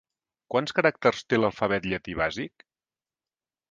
[0.55, 2.69] Quants caràcters té l'alfabet llatí bàsic?